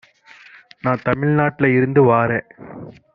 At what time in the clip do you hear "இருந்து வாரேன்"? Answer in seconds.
1.73-2.47